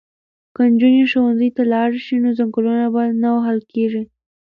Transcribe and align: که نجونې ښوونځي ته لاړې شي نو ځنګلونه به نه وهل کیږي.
که 0.55 0.61
نجونې 0.71 1.03
ښوونځي 1.11 1.49
ته 1.55 1.63
لاړې 1.73 1.99
شي 2.05 2.15
نو 2.23 2.29
ځنګلونه 2.39 2.85
به 2.93 3.03
نه 3.21 3.29
وهل 3.35 3.59
کیږي. 3.71 4.03